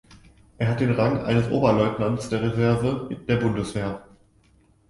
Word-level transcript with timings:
Er 0.57 0.67
hat 0.67 0.79
den 0.79 0.93
Rang 0.93 1.19
eines 1.25 1.51
Oberstleutnants 1.51 2.29
der 2.29 2.41
Reserve 2.41 3.15
der 3.27 3.35
Bundeswehr. 3.37 4.01